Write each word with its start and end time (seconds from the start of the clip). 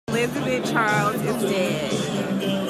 Elizabeth 0.07 0.65
Charles 0.71 1.21
is 1.21 1.41
dead. 1.51 2.57